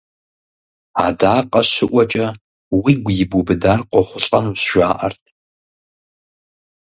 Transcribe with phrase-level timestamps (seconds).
[1.05, 2.27] Адакъэ щыӀуэкӀэ
[2.77, 5.25] уигу ибубыдар къохъулӀэнущ, жаӀэрт.